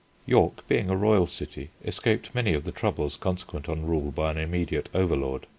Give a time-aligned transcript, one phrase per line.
[0.25, 4.37] York, being a royal city, escaped many of the troubles consequent on rule by an
[4.39, 5.45] immediate overlord.